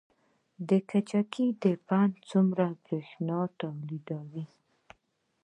د 0.69 0.71
کجکي 0.89 1.47
بند 1.87 2.13
څومره 2.29 2.65
بریښنا 2.83 3.39
تولیدوي؟ 3.59 4.45